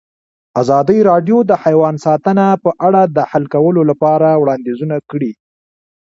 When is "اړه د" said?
2.87-3.17